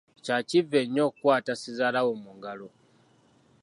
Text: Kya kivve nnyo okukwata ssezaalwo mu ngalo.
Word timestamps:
Kya 0.25 0.37
kivve 0.49 0.79
nnyo 0.85 1.01
okukwata 1.09 1.53
ssezaalwo 1.55 2.13
mu 2.23 2.31
ngalo. 2.37 2.67